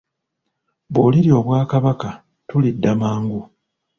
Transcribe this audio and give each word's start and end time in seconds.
Bw'olirya 0.93 1.33
Obwakabaka 1.39 2.09
tulidda 2.47 2.91
mangu. 2.99 3.41